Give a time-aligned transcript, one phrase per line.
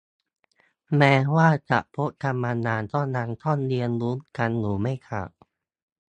[0.97, 5.31] แม้ว่าจะคบกันมานานก็ยังต้องเรียนรู้กันอยู่ไม่ขาด